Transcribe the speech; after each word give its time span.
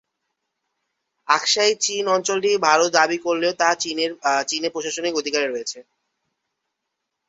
আকসাই 1.27 1.71
চিন 1.83 2.05
অঞ্চলটি 2.15 2.51
ভারত 2.67 2.89
দাবী 2.97 3.17
করলেও 3.25 3.53
তা 3.61 3.69
চীনের 4.49 4.71
প্রশাসনিক 4.73 5.13
অধিকারে 5.17 5.47
রয়েছে। 5.47 5.79